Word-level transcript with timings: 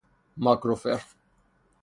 ماکروفر 0.43 1.03